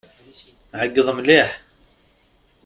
Ɛeyyeḍ 0.79 1.07
mliḥ! 1.17 1.49